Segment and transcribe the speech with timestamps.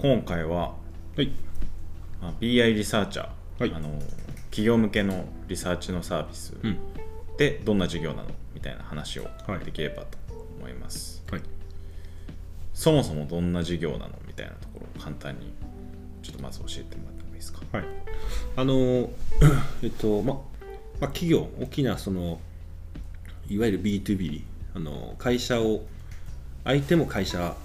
[0.00, 0.76] 今回は、
[1.16, 1.32] はい。
[2.22, 3.72] まあ、BI リサーチャー、はい。
[3.74, 3.98] あの
[4.50, 6.78] 企業向けのリサーチのサービスうん。
[7.36, 8.28] でどんな授業なの？
[8.54, 9.64] みたいな話をはい。
[9.64, 10.18] できればと
[10.58, 11.42] 思います、はい。
[12.74, 14.10] そもそもどんな授業なの？
[14.28, 15.52] みたいなところを簡単に
[16.22, 17.60] ちょっとまず教えてもらってもいいですか？
[17.72, 17.84] はい。
[18.56, 19.10] あの
[19.82, 20.40] えっとまま
[21.00, 22.40] あ企業大きなその
[23.48, 24.42] いわゆる B2B
[24.76, 25.84] あの会社を
[26.62, 27.56] 相手も会社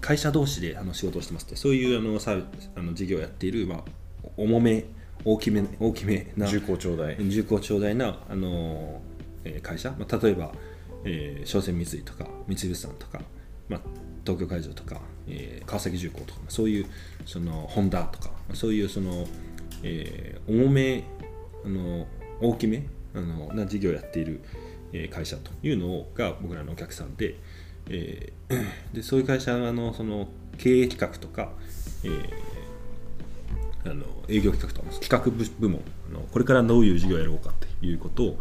[0.00, 2.36] 会社同士であの仕事をしてますってそういうあのサ
[2.74, 3.82] あの事業をやっている、まあ、
[4.36, 4.84] 重め
[5.24, 7.16] 大きめ大きめな重厚長大。
[7.18, 9.00] 重厚長大なあの、
[9.44, 10.52] えー会社、まあ、例えば、
[11.04, 13.20] えー商船三井とか三井物産とか、
[13.68, 13.80] まあ、
[14.24, 16.86] 東京海上とか、えー川崎重工とかそういう
[17.24, 19.26] そのホンダとかそういうその、
[19.82, 21.04] えー重め
[21.64, 22.06] あの
[22.40, 24.40] 大きめあのな事業をやっている、
[24.92, 27.34] えー会社というのが僕らのお客さんで,、
[27.88, 31.50] えーでそういう会社のその経営企画とか、
[32.04, 32.30] えー
[33.88, 38.38] あの営業企画とか企画部部門あのこれからどういう事業をやろうかということを、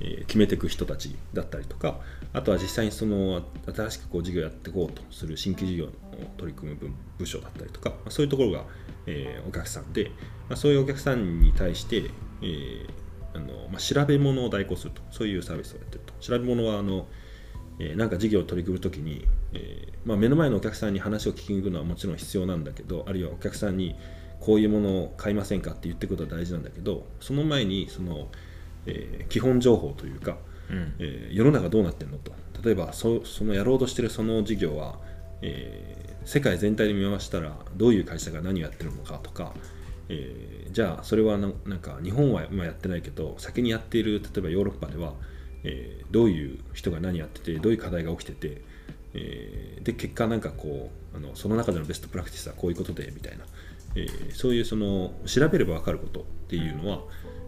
[0.00, 2.00] えー決めていく人たちだったりとか
[2.32, 3.42] あとは実際にその
[3.74, 5.88] 新しくこう事業やっていこうとする新規事業を
[6.36, 8.64] 取り組む部部署だったりとか、まあそういうところが、
[9.06, 10.10] えーお客さんで、
[10.48, 12.10] まあ、そういうお客さんに対して、
[12.42, 12.88] えー
[13.34, 16.14] あのまあ、調べ物を代行するとそういうサービスをやってると。
[16.20, 17.06] 調べ物はあの
[17.78, 23.96] えーなんか事業を取り組むときに、えーまあ、目の前のお客さんに話を聞きに行くのはもちろん必要なんだけどあるいはお客さんに
[24.40, 28.28] こういうものを買いませんかって言っていくことは大事なんだけどその前にその、
[28.86, 30.38] えー基本情報というか、
[30.70, 30.94] うん。
[30.98, 32.32] えー世の中どうなってるのと。
[32.64, 34.98] 例えばそそのやろうとしてるその事業は、
[35.42, 39.54] えー世界全体で見回したらどういう会社が何をやってるのかとか、
[40.08, 45.14] えーじゃあそれはななんか日本は今やってないけど先にやっている例えばヨーロッパでは、
[45.68, 48.62] えーどういう人が何やっててどういう課題が起きてて、
[49.12, 53.44] えーで結果なんかこうあのその中でのベストプラクティスはこういうことでみたいな、
[53.94, 57.00] えーそういうその調べれば分かることっていうのは、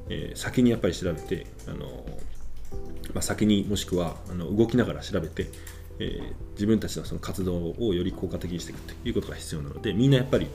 [0.09, 2.05] え先にやっぱり調べてあの
[3.15, 5.49] まあ、先にもしくはあの動きながら調べて、
[5.99, 6.21] え
[6.53, 10.47] 自分たちのその活動をより効果的にしていくということが必要なのでみんなやっぱり、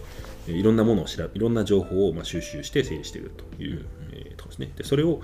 [0.48, 4.72] いろんなものを調べいろんな情報をまあ収集して整理しているという、えとですね。
[4.76, 5.22] でそれを、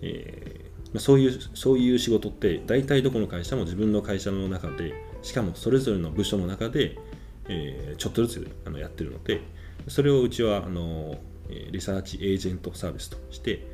[0.00, 0.61] え、
[0.98, 6.98] そういうそういう仕事って大体どこの会社も自分の会社の中でしかもそれぞれの部署の中で、
[7.48, 9.40] えーちょっとずつあのやってるので
[9.88, 11.16] それをうちはあの
[11.48, 13.66] えーリサーチエージェントサービスとして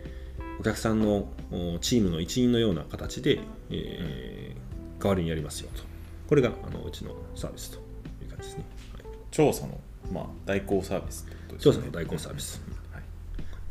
[0.61, 3.41] お客さんのおチームの一員のような形で、
[3.71, 5.83] えー代わりにやりますよと。
[6.29, 8.65] これがあのうちのサービスという感じですね。
[8.95, 9.79] はい調査の、
[10.13, 12.61] まあ、代行サービスってことですね調査の代行サービス。
[12.93, 13.03] はい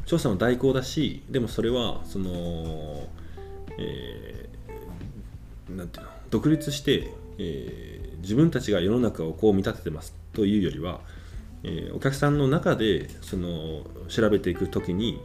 [0.06, 3.10] 調査の代行だし、でもそれは、その、
[3.78, 11.02] えーなんていうの、独立して、えー自分たちが世の中をこう見立ててますというよりは、
[11.64, 15.20] えーお客さんの中でその調べていくときに、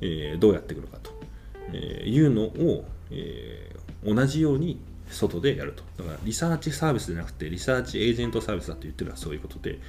[0.00, 1.10] えーどうやっていくのかと、
[1.72, 4.78] えーいうのを、えー同じように
[5.10, 5.82] 外でやると。
[6.02, 9.80] だからリサーチサービスじゃなくてリサーチエージェントサービスだと言ってるのはそういうことで、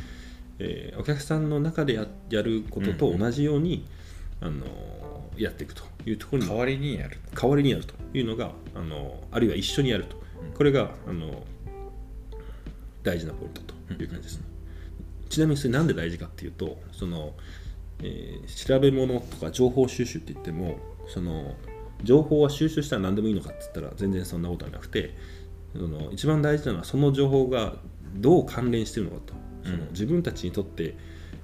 [0.58, 3.86] えーお客さんの中でややることと同じように、
[4.42, 4.66] あの
[5.38, 7.18] やっていくというところに代わりにやる。
[7.34, 10.16] 代わりにやるというのがあのあるいは一緒にやると、
[10.58, 11.44] これがあの
[13.04, 13.74] 大事なポイントと
[14.04, 14.44] いう感じですね、
[15.30, 17.34] ちなみにそれなんで大事かっていうとその、
[18.02, 21.56] えー調べ物とか情報収集って言ってもその
[22.04, 25.16] 情報は収集したら何でもいいのかって言ったら全然そんなことはなくて
[25.74, 27.74] その一番大事なのはその情報が
[28.16, 29.34] どう関連しているのかと、
[29.64, 30.96] その自分たちにとって、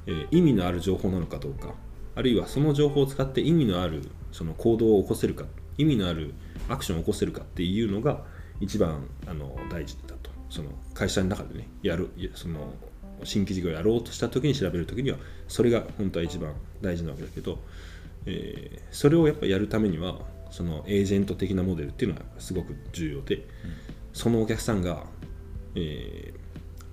[0.07, 1.73] えー意味のある情報なのかどうか
[2.15, 5.45] あるいはその情報を使って意味のあるその行動を起こせるか
[5.77, 6.33] 意味のある
[6.69, 8.23] アクションを起こせるかっていうのが
[8.59, 10.31] 一番あの大事だと。
[10.49, 12.73] その会社の中でねやるその
[13.23, 15.17] 新規事業をやろうとした時に調べる時には
[15.47, 17.59] それが本当は一番大事なわけだけど、
[18.25, 20.19] えーそれをやっぱりやるためには
[20.51, 23.45] そのエージェント的なモデルっていうのはすごく重要で、
[24.13, 25.03] そのお客さんが、
[25.75, 26.45] えー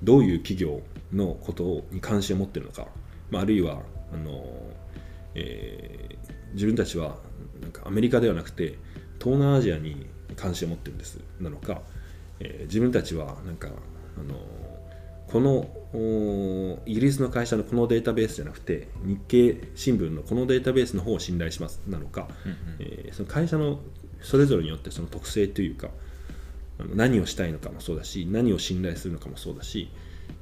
[0.03, 0.81] どういう企業
[1.13, 2.89] のことに関心を持っているのか、
[3.31, 3.83] まあ、あるいは
[4.13, 4.45] あの、
[5.35, 6.23] えー
[6.55, 7.17] 自分たちは
[7.63, 8.79] なんかアメリカではなくて
[9.19, 10.07] 東南アジアに
[10.37, 11.19] 関心を持ってるんです。
[11.41, 11.81] なのか、
[12.41, 14.39] えー自分たちはなんかあの
[15.29, 21.81] このおイギリスの会社のこのデータベースじゃなくて日経新聞のこのデータベースの方を信頼します。
[21.89, 22.29] なのか、
[22.79, 23.81] えーその会社の
[24.21, 25.89] それぞれによってその特性というか
[26.95, 29.91] 何をしたいのかもそうだし何を信頼するのかもそうだし、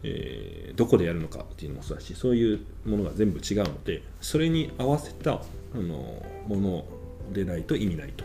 [0.02, 6.84] えーどこでやるのかっていうのもそうだしそういうものが全部違うのでそれに合わせたあのもの
[7.32, 8.24] でないと意味ないと。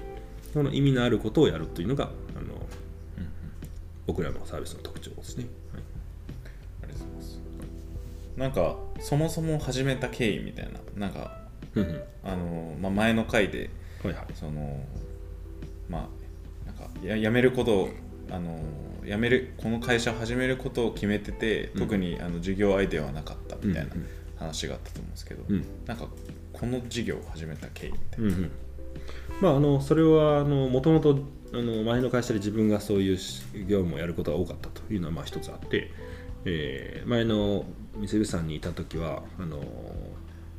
[0.53, 2.55] その意味のあることをやるというのがあの、
[4.07, 5.47] 僕らのサービスの特徴ですね。
[5.73, 5.83] はい。
[6.83, 7.41] ありがとうございます。
[8.37, 11.37] なんかそもそも始めた経緯みたいななんか
[11.75, 12.01] うんうん。
[12.23, 13.69] あの、まあ、前の回で
[14.01, 14.25] はいはい。
[14.33, 14.81] その
[15.89, 16.09] ま
[16.65, 17.89] あなんかや辞めることを
[18.31, 18.57] あの
[19.05, 21.79] 辞めるこの会社を始めることを決めてて、うん。
[21.81, 23.91] 特にあの授業アイデアはなかったみたいな
[24.37, 25.65] 話があったと思うんですけど、うん。
[25.85, 26.07] なんか
[26.53, 28.51] この事業を始めた経緯みたいうんうん。
[29.41, 31.19] まああのそれはもともと
[31.51, 33.17] 前の会社で自分がそういう
[33.67, 35.91] 業務をやることが多かったというのはまあ一つあって、
[36.45, 37.65] えー前の
[37.97, 39.63] 三菱さんにいた時はあの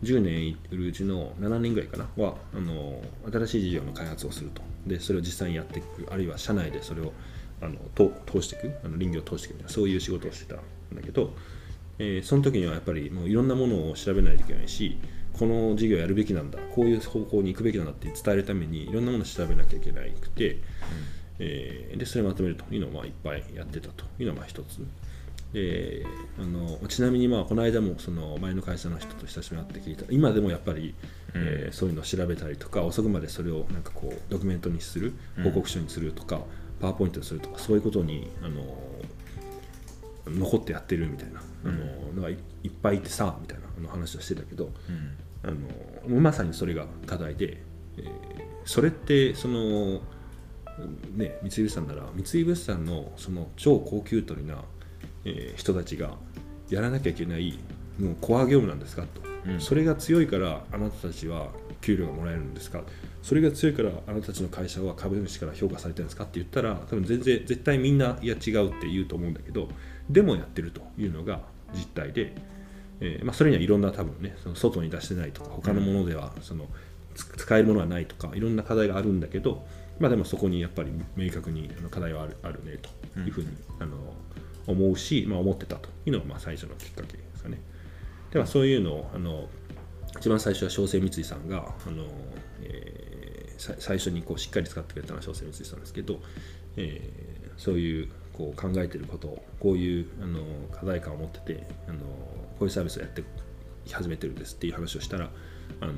[0.02, 3.00] 10年いるうちの7年ぐらいかなはあの
[3.30, 4.62] 新しい事業の開発をすると。
[4.86, 7.12] でそれを実際にやっていくあるいは社内でそれを
[7.60, 11.34] あのと通していくあの林業を通していくみたいなそういう仕事をしてたんだけど、
[11.98, 14.98] えーその時にはやっぱりもういろんなものを調べないといけないし
[15.32, 20.58] この事業やるべきなんだこういう方向に行くべきなんだって伝えるためにいろんなものを調べなきゃいけなくて、
[21.38, 24.80] えーでそれをまとめるというのをまあいっぱいやってたというのがまあ一つ。
[25.52, 26.04] で
[26.38, 30.04] あのちなみにまあこの間もその前の会社の人と親しみになって聞いた。
[30.10, 30.94] 今でもやっぱり、
[31.34, 36.40] えーそういうのを調べたりとか遅くまでそれをなんかこうドキュメントにする報告書にするとか、
[36.80, 38.64] パワーポイントにするとかそういうことにあの
[40.26, 44.70] 残ってやってるみたいな、あののがいいっぱいいてさみたいなあの話をしてたけど、
[45.42, 45.58] な、うん。
[46.08, 47.62] あのまさにそれが課題で、
[47.98, 48.10] えー
[48.64, 50.00] それってその、
[51.14, 54.56] ね、三井物産なら三井物産のその超高級取りな、
[55.24, 56.16] えー人たちが
[56.68, 57.60] やらなきゃいけない
[57.98, 59.08] もうコア業務なんですかと、
[59.46, 59.60] うん。
[59.60, 61.48] それが強いからあなたたちは
[61.80, 62.82] 給料がもらえるんですか。
[63.22, 69.68] それが強いからあなたたちの会社は株主から評価されてるんですかって言ったら多分全然絶対みんないや違うって言うと思うんだけど
[70.08, 71.40] でもやってるというのが
[71.74, 72.36] 実態で、
[73.00, 76.66] えーまあ、それにはいろんな多分ねその外に出してないとか他のものではその、
[77.16, 79.66] つ使えるものはないとかいろんな課題があるんだけど、
[79.98, 82.78] まあ、でもそこにやっぱり明確に課題はあるあるね
[83.12, 83.48] というふうに、
[83.80, 83.96] あの
[84.68, 87.60] 思うし、まあ、思ってたというのがまあ最初のきっかけですかね。
[88.36, 89.48] ではそういうのをあの
[90.18, 92.04] 一番最初は商船三井さんがあの、
[92.60, 93.06] えー
[93.58, 96.20] さ最初にこうしっかり使ってくれたのは商船三井さんですけど、
[96.76, 100.40] えーそういうこう考えてることをこういうあの
[100.70, 102.04] 課題感を持っててあのこ
[102.60, 103.24] ういうサービスをやって
[103.90, 105.30] 始めてるんですっていう話をしたら
[105.80, 105.92] あの、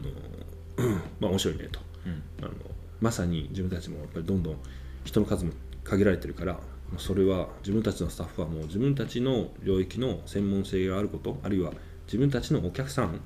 [1.19, 1.81] まあ、面白いねと。
[2.07, 2.23] うん。
[2.45, 2.53] あの
[3.01, 4.57] まさに自分たちもやっぱりどんどん
[5.03, 5.51] 人の数も
[5.83, 6.61] 限られてるから
[6.99, 11.73] それは自分たちのスタッフはもう自分たちの領域の専門性があることあるいは
[12.09, 13.21] 自分たちのお客さん、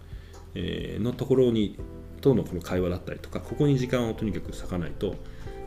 [0.55, 1.79] えーのところに
[2.21, 5.17] とのこの会話だったりとかここに時間をとにかく割かないと、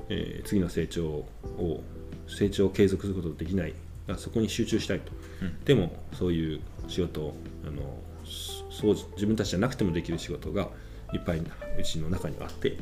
[0.10, 1.84] えー次の成長を
[2.28, 3.74] 成長を継続することができない
[4.18, 5.64] そこに集中したいと、うん。
[5.64, 7.36] でもそういう仕事を
[7.68, 7.82] あの
[8.26, 10.70] そそう自分たちじゃなくてもできる仕事が
[11.14, 12.78] いっぱいうちの中にはあって、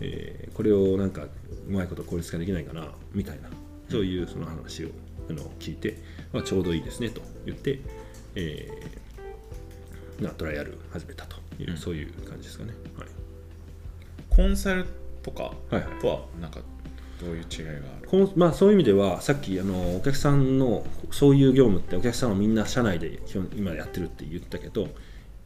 [0.00, 1.28] えーこれをなんかう
[1.70, 3.48] まいこと効率化できないかなみたいな
[3.90, 4.88] そういうその話を
[5.30, 5.98] あの聞いて、
[6.32, 7.80] まあ、ちょうどいいですねと言って、
[8.34, 8.97] えー
[10.20, 11.76] まあトライアル始めたという、うん。
[11.76, 12.72] そういう感じですかね。
[12.96, 13.08] はい。
[14.28, 14.86] コンサル
[15.22, 15.84] とかはいはい。
[16.00, 16.60] とはなんか
[17.20, 18.08] どういう違いがある？
[18.08, 24.88] このまあ、そういう意味ではさっきあのお客さんのそういう業務ってお客さんはみんな社内で基本今やってるって言ったけど、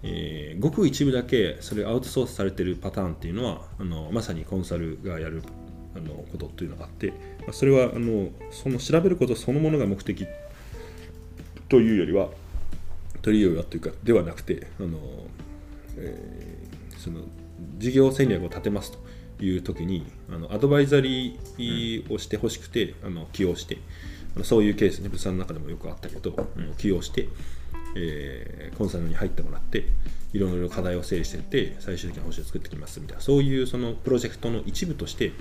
[0.02, 5.42] えーごく一部だけそれアウトソースされてるパターンっていうのはあのまさにコンサルがやる
[5.96, 7.08] あのことっていうのがあって、
[7.40, 10.26] まあそれはあのその調べることそのものが目的
[11.68, 12.28] というよりは
[13.22, 14.98] というよりはというかではなくてあの、
[15.96, 17.22] えーその
[17.78, 23.78] 事業戦略を立てますという時にあのアドバイザリーをしてほしくて、あの起用して
[24.36, 27.28] あのそういうケースね物産の中でもよくあったけど、あの起用して、
[27.96, 29.84] えーコンサルに入ってもらって
[30.32, 35.34] いろいろ課題を整理していって最終的な方針を作ってきますみたいなそういうそのプロジェクトの一部としてま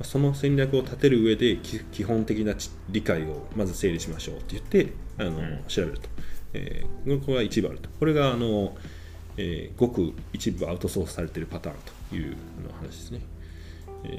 [0.00, 5.64] あその戦略を立てる上でき基本的なち理解をまず整理しましょうって言ってあの、ん。
[5.68, 6.08] 調べると、
[6.54, 8.74] えーこれは一部あるとこれがあの、
[9.36, 11.76] えーごく一部アウトソースされているパターン
[12.10, 12.36] という
[12.80, 13.20] 話ですね。
[14.04, 14.16] え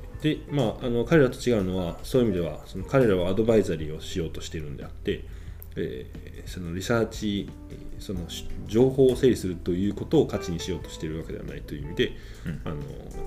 [0.00, 5.24] ーで、まあ、あの彼らと違うのはそういう意味ではその彼らはアドバイザリーをしようとしているんであって、
[5.76, 12.12] えーそのリサーチえーそのし情報を整理するということを価値にしようとしているわけではないという意味で、
[12.46, 12.76] うんあの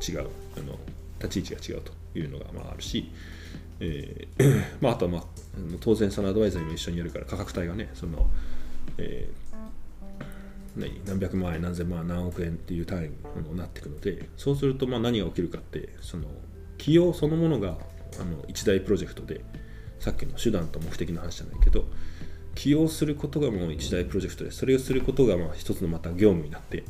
[0.07, 0.77] 違うあの
[1.19, 3.11] 立ち位置が違うというのがまああるし、
[3.79, 5.23] えーまあ、あとは、まあ、
[5.79, 8.27] 当然そのアドバイザリーも一緒にやるから価格帯がねその、
[8.97, 9.47] えー
[11.05, 16.25] 何百万円何千万円何億円っていう単位になっていくのでそうするとまあ何が起きるかってその
[16.77, 17.77] 起用そのものが
[18.19, 19.41] あの一大プロジェクトで
[19.99, 21.85] さっきの手段と目的の話じゃないけど
[22.55, 26.83] 起用することがもう一大プロジェクトでそれをすることがまあ一つのまた業務になって、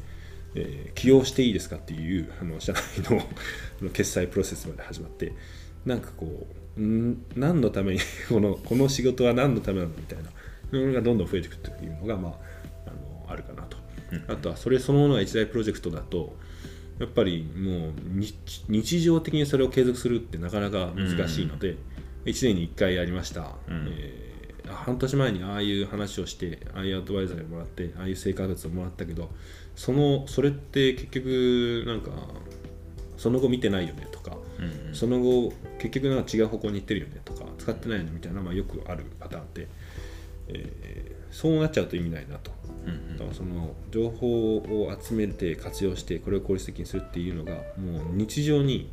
[0.55, 3.21] えー起用していいですかっていうあの社内の
[3.81, 5.33] の決済プロセスまで始まって
[5.87, 6.45] なんかこ
[6.77, 10.19] うん何のために このこの仕事は何のためなのみたい
[10.71, 12.33] なのがどんどん増えていくというのが、まあ、
[12.85, 13.37] あのあ
[14.27, 16.35] あとはそれそのものが一大プロジェクトだと
[16.99, 18.35] やっぱりもう日
[18.67, 21.75] 日常的にそれを継続するってなかなか難しいので、
[22.25, 23.87] 1年に1回やりました、うん。
[23.89, 24.27] えー
[24.69, 29.29] 半年前にああいう話をしてああいうアドバイザーをもらってああいう成果物をもらったけど
[29.75, 32.11] そのそれって結局なんか
[33.17, 39.67] その後見てないよねとか、うんその後結局なんか違う方向に行ってるよねとか使ってないよねみたいな、まあ、よくあるパターンで、
[40.49, 42.51] えーそうなっちゃうと意味ないなと。
[42.85, 43.17] うん。
[43.17, 48.89] だからその情報を集めて活用してこれを効率的にするっていうのがもう日常に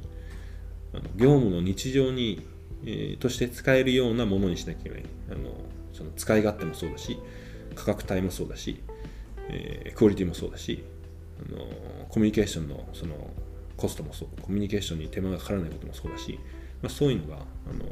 [0.92, 2.46] あの業務の日常に、
[2.84, 5.04] えーとして使えるようなものにしなきゃいけない。
[5.30, 5.52] あの
[5.92, 7.18] その使い勝手もそうだし
[7.76, 8.82] 価格帯もそうだし、
[9.48, 10.84] えークオリティもそうだし
[11.48, 11.58] あの
[12.08, 13.14] コミュニケーションのその
[13.76, 16.38] コストもそうコミュニケーションに手間がかからないこともそうだし、
[16.82, 17.84] まあ、そういうのがあの、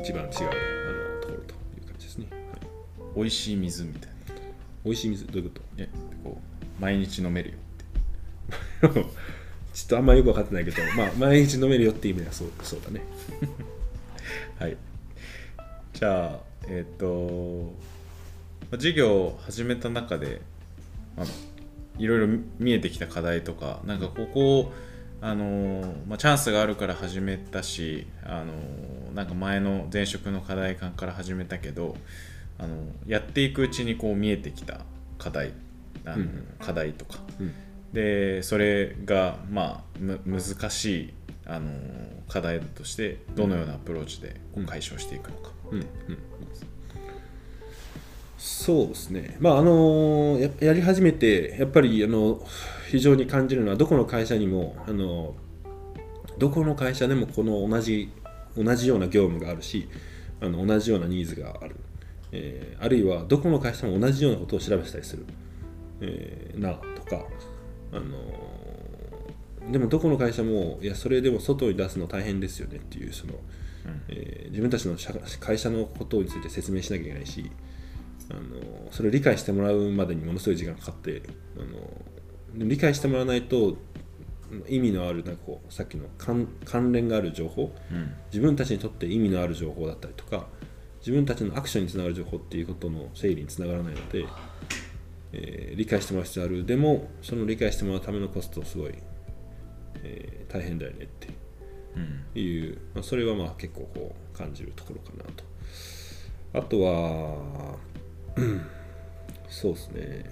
[0.00, 2.60] 一番違うあのところという感じですね、はい、
[3.16, 4.16] 美味しい水みたいな。
[4.84, 5.62] 美味しい水どういうこと？
[5.78, 5.88] え
[6.24, 7.56] こう毎日飲めるよ
[8.88, 9.00] って。
[9.74, 13.02] ちょっとあんまりよく分かってないけど、まあ、毎日飲めるよっていう意味ではそうそうだね。
[14.58, 14.76] はい。
[15.92, 17.72] じゃあえっ、と
[18.62, 20.40] まあ授業を始めた中で、
[21.16, 21.26] まあ、
[21.98, 22.28] いろいろ
[22.58, 24.72] 見えてきた課題とかなんかここ
[25.20, 31.96] あのーまあ、チャンスがあるから始めたし、あのーなんか前の前職の課題感から始めたけど、
[32.56, 32.76] あの
[33.06, 34.82] やっていくうちにこう見えてきた
[35.18, 35.52] 課題
[36.04, 36.46] あの、うん。
[36.60, 37.18] 課題とか。
[37.40, 37.52] うん。
[37.92, 41.14] でそれがまあむ難しい
[41.46, 41.70] あの
[42.28, 44.36] 課題としてどのようなアプローチで
[44.66, 45.78] 解消していくのか、うん。
[45.78, 45.86] うん
[48.38, 52.40] そうですね、まああのややり始めて、やっぱりあの
[52.88, 55.34] 非常に感じるのは、どこの会社にも、あの
[56.38, 58.12] どこの会社でもこの同じ
[58.56, 59.88] 同じような業務があるし、
[60.40, 61.74] あの同じようなニーズがある、
[62.30, 65.26] えーあるいはどこの会社も同じようなことを調べてたりする、
[66.00, 67.24] えーなとか、
[67.92, 73.34] あのでもどこの会社も、いや、それでも外に出すの大変ですよねっていう、その、
[74.08, 77.50] えー自分たちの社会社のことについて説明しなきゃいけないし、
[78.30, 81.22] あのそれを理解してもらうまでにものすごい時間かかって
[81.56, 81.66] あの
[82.58, 83.76] でも理解してもらわないと
[84.66, 88.14] 意味のあるなんかこうさっきの関関連がある情報うん。
[88.32, 90.46] 自分たちにとって意味のある情報だったりとか
[91.00, 94.26] 自分たちのアクションにつながる情報っていうことの整理につながらないので、
[95.32, 96.66] えー理解してもらう必要ある。
[96.66, 98.94] でもその理解してもらうためのコストすごい、
[100.02, 101.28] えー大変だよねって
[101.96, 102.00] う。
[102.00, 102.40] ん。
[102.40, 105.44] いう、まあ、それはまあ結構こう感じるところかなと。
[106.54, 107.98] あとは、うん
[109.48, 110.24] そうですね。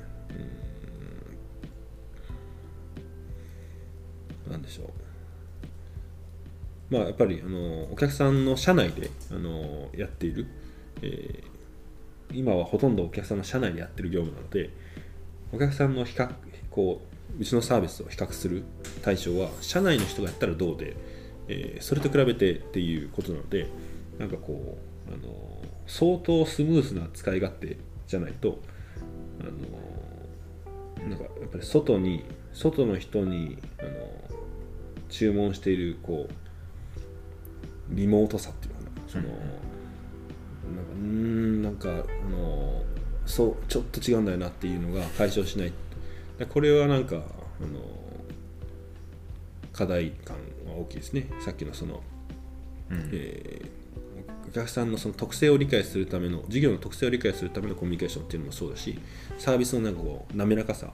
[4.46, 4.52] うん。
[4.52, 4.90] なんでしょう。
[6.90, 10.46] まあやっぱりあのお客さんの社内であのやっている、
[11.02, 11.56] えー
[12.32, 14.70] 今はほとんどお客さんの社内でやってる業務なので
[15.52, 16.28] お客さんの比較
[16.70, 17.00] こ
[17.38, 18.64] ううちのサービスを比較する
[19.02, 20.96] 対象は社内の人がやったらどうで、
[21.46, 23.68] えーそれと比べてっていうことなので
[24.18, 24.76] なんかこ
[25.08, 28.58] うあの相当スムーズな使い勝手じゃないと
[29.40, 33.90] あのなんかやっぱり外に外の人にあの
[35.08, 38.90] 注文しているこうリモートさっていうのかな。
[39.08, 39.40] その、なんか
[40.92, 41.92] うーんなんかあ
[42.30, 42.82] の
[43.24, 45.72] そうちょっと違うんだよなっていうのが解消しない。
[46.38, 47.80] でこれはなんかあの
[49.72, 50.36] 課題感
[50.66, 51.28] は大きいですね。
[51.40, 52.02] さっきのその、
[52.90, 53.10] うん。
[53.12, 53.85] えー
[54.48, 58.98] お客さんのその特性を理解するための事業の特性を理解するためのコミュニケーションっていうのもそうだし
[59.38, 60.92] サービスのなんかこう滑らかさ、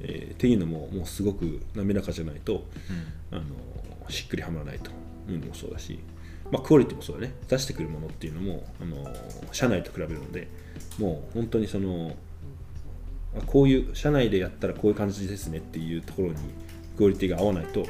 [0.00, 2.64] えーっていうのももうすごく滑らかじゃないと
[3.30, 3.42] あの
[4.08, 4.90] しっくりはまらないと
[5.30, 5.98] いうのもそうだし、
[6.50, 7.34] まあ、クオリティもそうだね。
[7.48, 9.06] 出してくるものっていうのもあの
[9.52, 10.48] 社内と比べるので
[10.98, 12.16] もう本当にその
[13.36, 16.36] あこういう社内でやったらこういう感じですねっていうところに
[16.96, 17.86] クオリティが合わないと、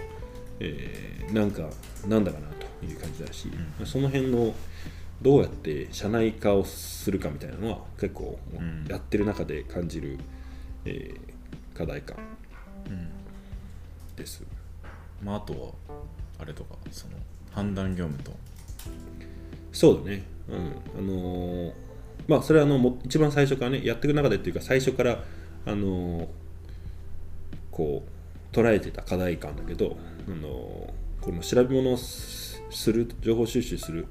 [0.60, 1.68] えーなんか
[2.06, 2.48] なんだかな
[2.80, 3.50] という感じだし、
[3.84, 4.54] その辺の
[5.22, 8.86] どうやって社内化をするかみたいなのは結構ん。
[8.88, 10.18] やってる中で感じる、
[10.84, 11.32] えー
[11.76, 12.16] 課題感
[14.14, 14.44] です。
[15.22, 15.96] まあ、あとは
[16.38, 17.14] あれとかその
[17.50, 18.32] 判断業務と。
[19.72, 20.56] そうだね、うん。
[20.98, 21.72] あのー
[22.28, 25.24] まあそれはあのも一番最初からねやっていく中でっていうか最初から
[25.64, 26.26] あのー
[27.70, 32.60] こう捉えてた課題感だけど、あのーこの調べ物をす
[32.92, 34.06] る情報収集する、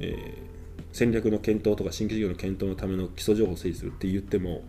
[0.00, 0.58] えー
[0.90, 4.62] 戦略の検討とか新規事業の検討のための基礎情報を整理するって言っても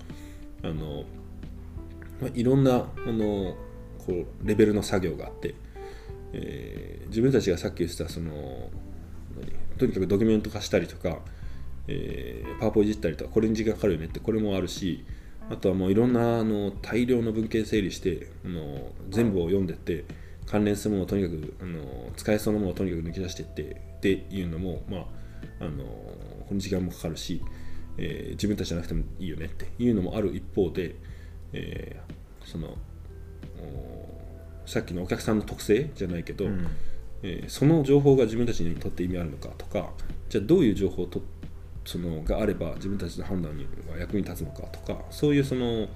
[0.64, 1.06] あの、
[2.22, 3.56] まあ、いろんなあの
[4.06, 5.56] こうレベルの作業があって、
[6.34, 8.70] えー自分たちがさっき言ってたその
[9.78, 11.20] とにかくドキュメント化したりとか、
[11.88, 15.06] えーパワポいじったりとかこれに時間かかるよねってこれもあるし
[15.50, 20.06] あとはもういろんなあの大量の文献整理してあの全部を読んでって
[20.50, 21.80] 関連するものをとにかくあの
[22.18, 25.06] 使えそうなものをとにかく抜き出していってっていうのも、まあ、
[25.62, 27.42] あのこの時間もかかるし、
[27.98, 30.96] えー自分たちじゃなくてもいいよねっていうのもある一方で、
[31.54, 32.14] えー
[32.46, 32.78] その
[33.62, 34.10] お
[34.66, 36.68] さっきのお客さんの特性じゃないけど、うん。
[37.22, 39.92] えーその情報が自分たちにとって意味あるのかとか
[40.30, 41.22] じゃあどういう情報と
[41.86, 45.88] そのがあれば自分たちの判断には役に立つのかとかそういうその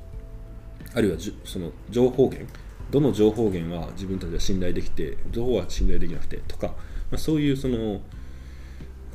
[0.94, 2.46] あるいはその情報源
[2.94, 6.76] どの情報源は自分たちは信頼できてどこは信頼できなくてとか、ま
[7.14, 8.02] あ、そういうそのお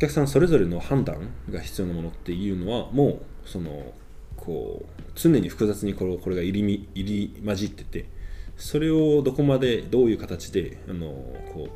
[0.01, 3.93] 客さんそれぞれの判断が必要なものっていうのはもうその
[4.37, 8.09] こう常に複雑にこれこれが入りみ入り混じってて
[8.57, 11.07] それをどこまでどういう形であの
[11.55, 11.69] こ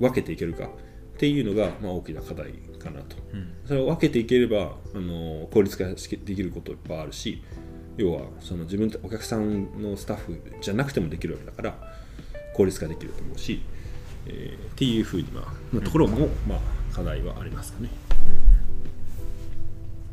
[0.00, 0.70] う分けていけるかっ
[1.16, 3.16] ていうのが、まあ、大きな課題かなと、
[3.66, 7.42] それを分けていければあの効率化できることいっぱいあるし
[7.98, 11.74] 要はその自分お客さんのスタッフじゃなくてもできるわけだから
[12.54, 13.60] 効率化できると思うし、
[14.26, 16.58] えーっていうふうにまあなところも、まあ、
[16.94, 17.90] 課題はありますかね。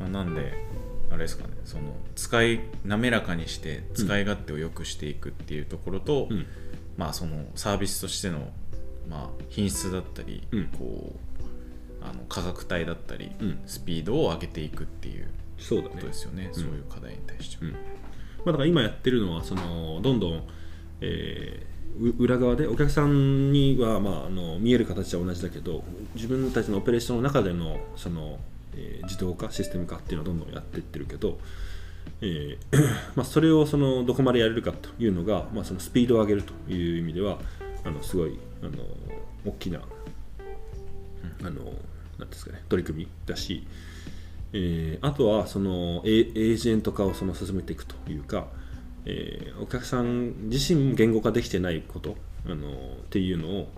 [0.00, 0.52] まあ、なんで
[1.10, 1.54] あれですかね。
[1.64, 6.46] その使い滑らかにして使い勝手を良くしていくっていうところと、うん。
[6.96, 8.50] まあそのサービスとしての、
[9.08, 10.64] まあ、品質だったり、うん。
[10.66, 13.60] こうあの価格帯だったり、うん。
[13.66, 15.28] スピードを上げていくっていう
[15.58, 15.90] そうだね。
[15.94, 17.72] ことですよね、そういう課題に対しては、うん。
[17.72, 17.78] ま
[18.46, 20.42] あ、だから今やってるのはそのどんどん、
[21.00, 25.82] えーう裏側でお客さんには、まあ、あの見える形は同じだけど
[26.14, 28.38] 自分たちのオペレーションの中でのその、
[28.74, 31.38] えー自動化システム化っていうのをどんどんやっていってるけど、
[32.20, 32.84] えー
[33.16, 37.38] まあ、それをそのどこまでやれるかというのが、まあ、そのスピードを上げるという意味では
[37.84, 38.72] あのすごいあの
[39.46, 39.80] 大きな
[41.40, 41.50] あの
[42.18, 43.66] なんですかね取り組みだし、
[44.52, 48.46] えーあとはそのエージェント化をその進めていくというか、
[49.04, 52.16] えーお客さん自身言語化できてないこと
[52.46, 52.72] あのっ
[53.10, 53.68] ていうのを、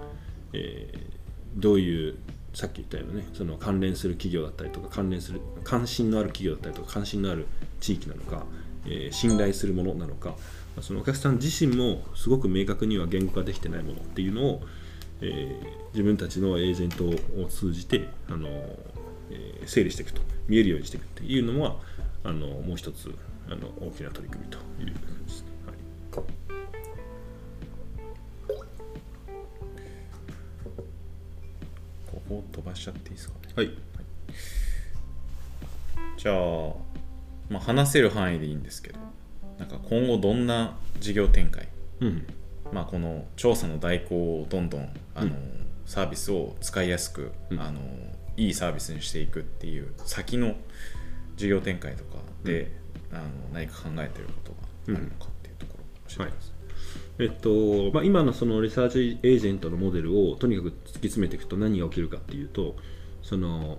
[0.52, 1.18] えー
[1.56, 2.16] どういう
[2.54, 7.46] さっき言ったようなねその関連する企業だったりとか関連する関心のある企業だったりとか関心のある
[7.80, 8.44] 地域なのか、
[8.86, 10.34] え信頼するものなのか
[10.80, 14.62] そのお客さん自身もすごく明確には言語化できてないものっていうのを、
[15.20, 15.60] え
[15.92, 18.48] 自分たちのエージェントを通じてあの、
[19.30, 21.76] えー整理していくと見えるようにしていくっていうのは
[22.24, 23.14] あのもう一つ
[23.48, 25.48] あの大きな取り組みという感じですね。
[25.66, 25.76] はい。
[32.06, 33.40] ここ飛ばしちゃっていいですかね？
[33.56, 33.70] はい。
[36.16, 36.36] じゃあ、
[37.48, 38.98] まあ、話せる範囲でいいんですけど
[39.58, 41.68] なんか今後どんな事業展開？
[42.00, 42.26] うん。
[42.72, 45.66] まあ、この調査の代行をどんどんあの、うん。
[45.86, 47.60] サービスを使いやすく、うん。
[47.60, 47.80] あの
[48.38, 50.54] いいサービスにしていくっていう先の
[51.36, 52.72] 事業展開とかで、
[53.12, 53.22] あの
[53.52, 54.52] 何か考えてること
[54.92, 56.58] があるのかっていうところを教えてください。
[57.20, 62.76] えっとまあ、今のそのリサーチエージェントのモデルをとにかく突き詰めていくと何が起きるかっていうと
[63.22, 63.78] その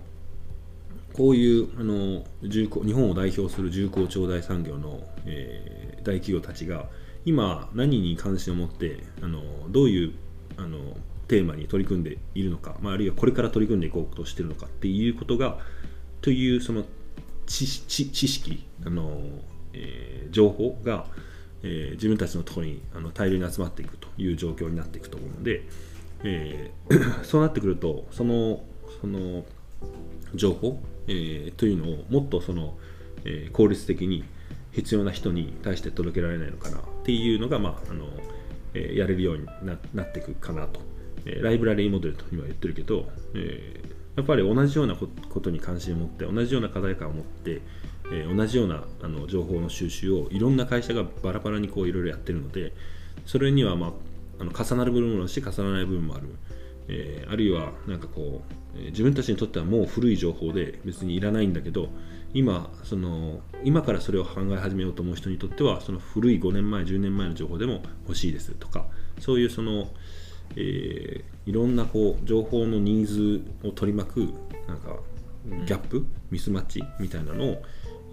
[1.14, 6.88] こういうあの重工日本を代表する重工長大産業の、えー大企業たちが
[7.24, 10.12] 今何に関心を持ってあのどういう
[10.56, 10.78] あの
[11.30, 15.58] テーマに取り組んでいるのか、まあ、あるいはこれから取り組んでいこうとしているのかっていうことが
[16.22, 16.82] というその
[17.46, 19.20] 知識あの、
[19.72, 21.06] えー情報が、
[21.62, 25.62] えー自分たちのところにあの大量に集まっていくという状況になっていくと思うので、
[26.24, 28.64] えー そうなってくるとその
[29.00, 29.44] その
[30.34, 32.76] 情報、えーというのをもっとその、
[33.24, 34.24] えー効率的に
[34.72, 38.06] 必要な人に対して届けられないのかなっていうのが、まああの
[38.74, 40.80] えーやれるようにななっていくかなと、
[41.24, 43.80] ライブラリーモデルと今言ってるけど、え
[44.16, 45.06] やっぱり同じようなこ
[45.40, 47.62] とに関心を持って同じような課題感を持って、
[48.12, 52.72] え同じようなあの情報の収集をいろんな会社がバラバラにこういろいろやってるので
[53.24, 53.92] それには、まあ、
[54.40, 56.28] あの重なる部分もあるし重ならない部分もある、
[56.88, 58.42] えあるいはなんかこ
[58.74, 61.88] う、え自分たちにとってはもう古い情報で別にいらないんだけど
[62.32, 68.86] 今その今からそれを考え始めようと思う人にとってはその古い5年前10年前の情報でも欲しいですとか
[69.18, 69.88] そういうその、
[70.56, 74.18] えーいろんなこう情報のニーズを取り巻く
[74.68, 74.96] なんか
[75.66, 77.62] ギャップ、ミスマッチみたいなのを、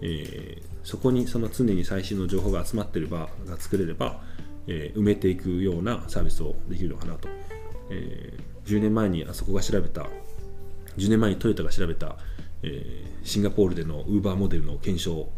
[0.00, 4.22] えーそこにその常に最新の情報が集まっている場が作れれば、
[4.66, 7.28] えー埋めていくようなサービスをできるのかなと、
[7.90, 10.06] えー10年前にあそこが調べた
[10.96, 12.16] 10年前にトヨタが調べた、
[12.62, 15.28] えーシンガポールでのウーバーモデルの検証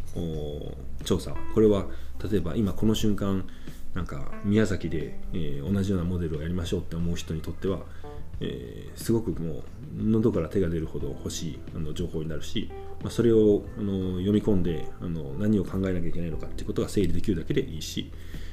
[1.04, 1.34] 調査。
[1.54, 1.86] これは
[2.30, 3.46] 例えば今この瞬間
[3.94, 7.80] なんか宮崎で、えー同じようなモデルをやりましょうって思う人にとっては、
[8.40, 9.62] えーすごくもう
[9.96, 12.70] 喉から手が出るほど欲しいあの情報になるし、
[13.02, 18.12] まあ、それをあの読み込んであの何を考えなきゃいけないのかっていうことが整理できるだけでいいし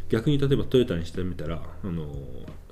[0.10, 2.08] 逆に例えばトヨタにしてみたらあの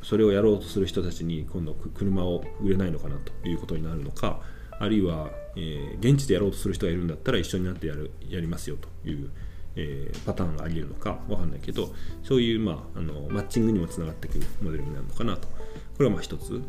[0.01, 4.41] それをやろうとする人たちに今度車を売れないのかなということになるのか
[4.79, 9.31] あるいは、えー現地でやろうとする人がいるんだったら一緒になってやるやりますよという、
[9.75, 15.47] えーパターンがありえるのかわかんないけどそういう、まあ、あのマッチングにもつながっていくモデルになるのかなと。
[15.47, 15.53] こ
[15.99, 16.61] れはまあ一つ。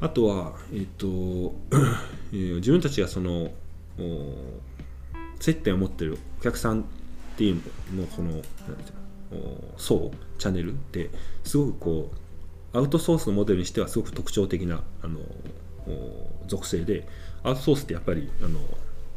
[0.00, 1.06] あとは、えっと
[2.32, 3.50] えー自分たちがその
[5.38, 6.84] 接点を持ってるお客さんっ
[7.36, 7.56] ていう
[7.96, 8.46] のこのなんてい
[9.32, 11.10] うの層チャンネルって
[11.44, 12.10] すごくこ
[12.74, 15.20] うアウトソースのモデルにしてはすごく特徴的なあの
[16.46, 17.06] 属性で
[17.42, 18.60] アウトソースってやっぱりあの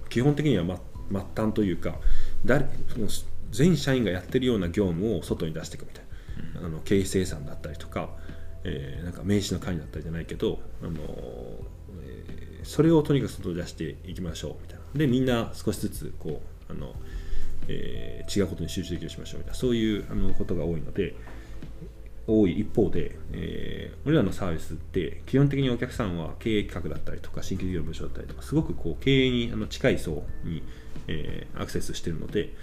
[0.10, 0.76] 基本的には末
[1.12, 1.96] 末端というか
[2.46, 3.08] 誰その
[3.52, 8.10] 全社員がやってるような業務を外に出していくみたいな、あの経営生産だったりとか、
[8.64, 10.92] えーなんか名刺の会だったりじゃないけど、あの
[12.04, 14.84] えーそれをとにかく外に出していきましょうみたいな。
[14.96, 16.94] でみんな少しずつこうあの、
[17.68, 19.60] えー違うことに集中できるしましょうみたいな。
[19.60, 21.16] そういうあのことが多いので
[22.28, 30.64] 多い一方で、えー俺らのサービスって基本的にお客さんは経営企画だったりとか新規事業部署だったりとかすごくこう経営にあの近い層に、
[31.08, 32.54] えーアクセスしているので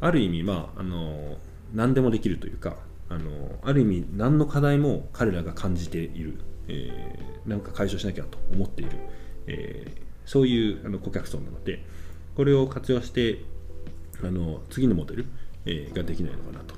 [0.00, 1.38] ある意味、まあ、あの
[1.74, 2.76] 何でもできるというか
[3.08, 8.98] あのある意味何の課題も彼らが感じている、えーなんか解消しなきゃと思っている、
[9.46, 11.84] えーそういうあの顧客層なので
[12.34, 13.44] これを活用して
[14.20, 15.26] あの次のモデル、
[15.66, 16.74] えーができないのかなと、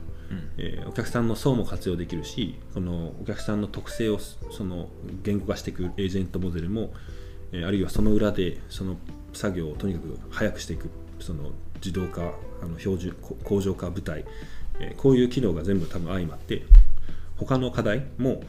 [0.58, 4.90] えーお客さんの層も活用できるしこのお客さんの特性をその
[5.22, 6.92] 言語化していくエージェントモデルも、
[7.52, 8.96] えーあるいはその裏でその
[9.32, 14.24] 作業をとにかく早くしていくその自動化あの標準こ工場化部隊、
[14.80, 16.62] えーこういう機能が全部多分相まって
[17.36, 18.42] 他の課題も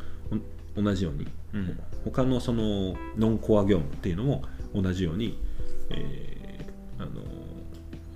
[0.75, 1.79] お同じように、うん。
[2.05, 5.37] 他のそのノンコア業務っていうのも同じように、
[5.89, 7.09] えーあの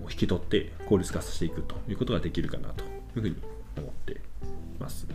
[0.10, 3.36] 引き取って効率化させていくということができるかなというふうに
[3.78, 4.20] 思って
[4.78, 5.08] ます。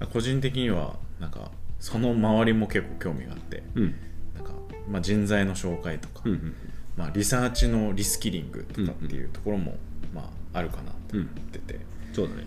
[0.00, 0.08] はい。
[0.10, 3.94] 個人的にはなんかその周りも結構興味があってうん。
[4.34, 4.52] なんか、
[4.90, 6.54] まあ、人材の紹介とか、うんうん
[6.96, 9.76] まあ、リサーチのリスキリングとかっていうところも、
[10.14, 11.80] まあ、あるかなと思ってて、
[12.12, 12.46] そうだね。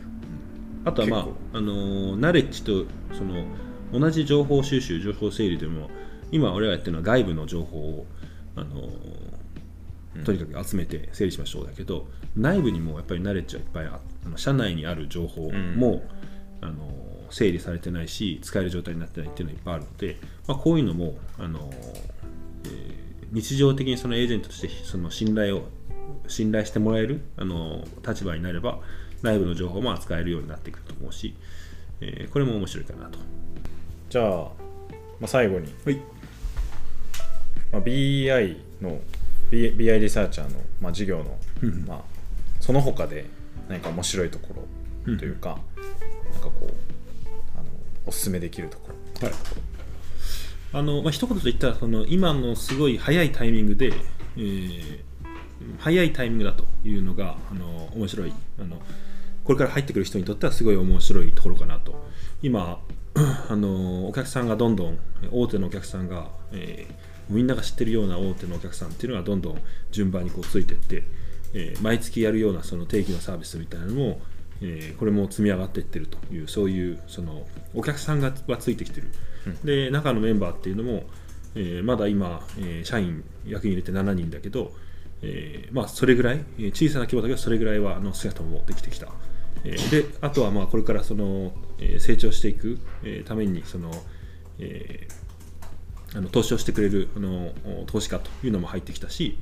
[0.86, 3.46] あとはまああのーナレッジとその
[3.92, 5.90] 同じ情報収集、情報整理でも、
[6.32, 8.06] 今俺らやってるのは外部の情報を、
[8.56, 9.30] あのー
[10.26, 16.04] とにかく集めて整理しましょうだけど、内部にもやっぱりナレッジはいっぱいああの社内にある情報も、
[16.62, 21.74] あのー整理されてないし、使える状態になってないっていうのがいっぱいあるので、まあ、こういうのも、あのー
[22.66, 25.68] えー日常的にそのエージェントとしてその信頼を
[26.28, 28.80] 信頼してもらえるあの立場になれば
[29.22, 31.36] 内部の情報も扱えるようになってくると思うし、
[32.02, 33.20] えーこれも面白いかなと。
[34.10, 34.26] じゃあ、
[35.20, 35.96] まあ、最後に、はい。
[37.72, 39.00] まあ、BI の
[39.52, 41.38] B- BI リサーチャーの、まあ、授業の、
[41.86, 42.02] まあ、
[42.60, 43.26] その他で
[43.68, 44.66] 何か面白いとこ
[45.06, 45.60] ろというか、
[46.32, 46.66] なんかこう
[47.56, 47.66] あの
[48.08, 48.90] おすすめできるとこ
[49.22, 49.28] ろ。
[49.28, 49.38] はい
[50.72, 53.94] あのまあ一言で言ったらその今のすごい早いタイミングで、
[54.38, 55.10] えー
[55.78, 58.82] 早いタイミングだというのがあの面白いあの
[59.44, 62.08] これから入ってくる人にとってはすごい面白いところかなと。
[62.42, 62.80] 今
[63.14, 64.98] あのお客さんがどんどん
[65.32, 71.04] 大手のお客さんが、えーみんなが知ってるような大手のお客さんっていうのがどんどん順番にこうついていって、
[71.54, 74.22] えー毎月やるようなその定期のサービスみたいなのも、
[74.62, 79.10] えーこれも積み上がっていってるというそういうそのお客さんがはついてきてる、
[79.64, 81.04] で中のメンバーっていうのも、
[81.56, 84.72] えーまだ今、えー社員役に入れて7人だけど、
[85.22, 89.08] えーまあ、それぐらい、え小さな規模だけどそれぐらいはの姿もできてきた、
[89.64, 93.92] えーであとはまあこれからその、えー成長していく、えためにその、
[94.60, 95.30] えー
[96.18, 97.52] あの投資をしてくれるあの
[97.86, 99.38] 投資家というのも入ってきたし、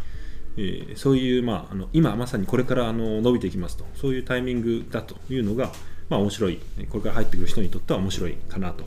[0.57, 3.85] えーそういう、まあ、あの今まさにこれからあの伸びていきますと。
[3.95, 5.71] そういうタイミングだというのが、
[6.09, 6.59] まあ、面白い。
[6.89, 8.83] これから入ってくる人にとっては面白いかなと、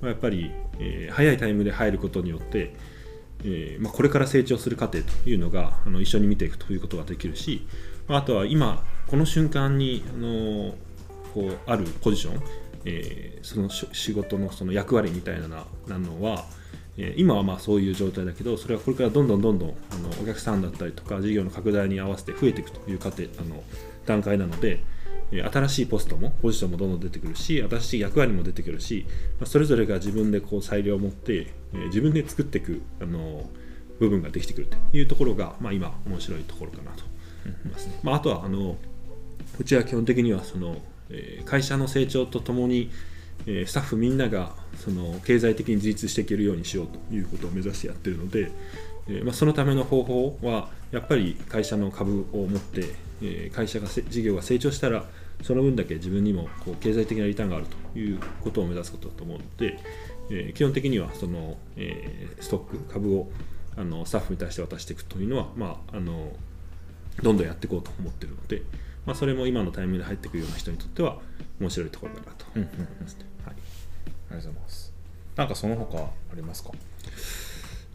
[0.00, 2.74] まあ、やっぱり、えー早いタイミングで入ることによって、
[3.44, 7.66] えーまあ、これから成長する過程というのがあの一緒に見ていくということができるし、
[8.08, 10.74] まあ、あとは今この瞬間にあの
[11.34, 12.42] こうあるポジション、
[12.84, 15.48] えーその仕事のその役割みたいな
[15.86, 16.46] なのは、
[16.98, 23.62] え今はまあそういう状態だけどそれはこれからどんどんどんどんあのお客さんだったりとか事業の拡大に合わせて増えていくという過程あの
[24.04, 24.82] 段階なので、
[25.30, 29.06] 新しいポストもポジションもどんどん出てくるし新しい役割も出てくるし、
[29.40, 33.48] まあそれぞれが自分でこう裁量を持って、えー自分で作っていくあの
[33.98, 37.04] 部分ができてくるというところが、まあ、今面白いところかなと
[37.44, 37.98] 思いますね。
[38.02, 38.76] まあ、あとはあの
[39.58, 40.76] うちは基本的にはその、
[41.10, 42.90] えー会社の成長とともに、
[43.46, 48.52] えースタッフみんながその経済的に自立していけるようにしようということを目指してやってるので、
[49.08, 55.04] えーまあ、そのための方法はやっぱり会社の株を持って、えー会社がせ事業が成長したら
[55.42, 59.78] その分だけ自分にもこう経済的なリターンがあるということを目指すことだと思うので、
[60.30, 63.30] えー基本的にはその、えーストック株を
[63.76, 66.32] あのスタッフに対して渡していくというのは、まあ、あの
[67.22, 68.62] どんどんやっていこうと思っているので、
[69.04, 71.18] まあ、それも今のタイミングで入ってくるような人にとっては
[71.60, 72.68] 面白いところだなと思い
[73.00, 73.26] ますね。
[73.44, 73.54] はい。
[73.54, 74.92] ありがとうございます。
[75.36, 76.70] なんかその他ありますか、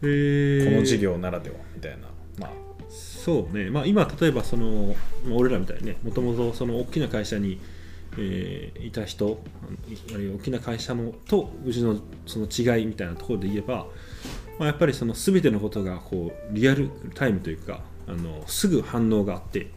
[0.02, 0.70] えー。
[0.70, 2.08] この事業ならではみたいな。
[2.38, 2.50] まあ。
[2.88, 7.60] そうね、まあ、今、例えばその、まあ、俺らみたいにね、もともとその大きな会社に、
[8.18, 9.40] えーいた人、
[10.12, 13.86] あるいは大きな会社のとうちのその違いみたいなところで言えば、
[14.58, 19.70] まあ、やっぱりその全てのことがこうリアルタイムというか、あのすぐ反応があって、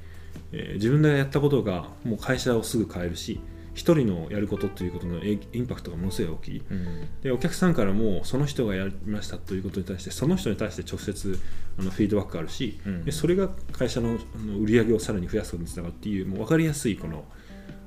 [0.51, 3.39] えー自分がやったことがもう会社をすぐ変えるし、
[3.75, 6.63] 一人のやることということのイインパクトがものすごい大きい。
[6.71, 7.07] うん。
[7.21, 11.37] でお客さんからもその人がやりましたということに対してその人に対して直接
[11.77, 13.05] あのフィードバックがあるし、うん。
[13.05, 17.25] でそれが会社のあの売り上げをさらに増やすことにつながるっていうもう分かりやすいこの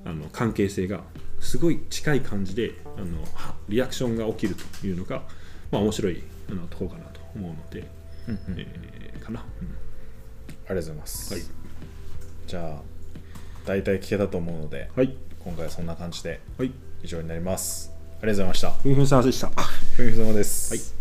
[0.04, 1.02] あの関係性が
[1.40, 5.22] すごい近い感じであのはリアクションが起きるというのが、
[5.70, 7.88] まあ、面白いあのところかなと思うので、
[8.28, 8.42] うんうん。
[8.58, 11.42] えーかな、ありがとうございます、はい。
[12.46, 12.82] じゃあ
[13.66, 16.72] 大体聞けたと思うのではい今回はそんな感じではい。
[17.02, 17.92] 以上になります。
[17.94, 18.70] ありがとうございました。
[18.72, 19.48] ふんふんさんでした。
[19.96, 20.97] ふみふ様です、はい